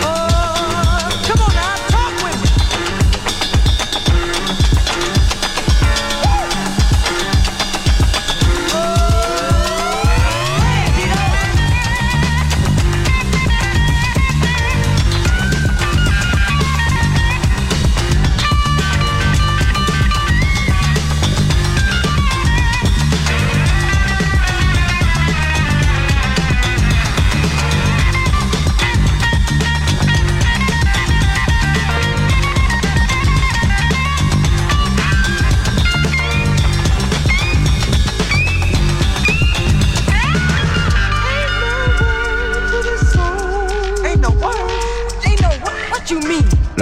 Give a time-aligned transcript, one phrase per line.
[0.00, 0.27] Oh!